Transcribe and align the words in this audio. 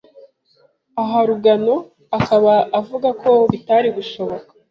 Aha 1.01 1.19
Rugano 1.29 1.75
akaba 2.17 2.53
avuga 2.79 3.09
ko 3.21 3.31
bitari 3.51 3.89
gushoboka 3.97 4.49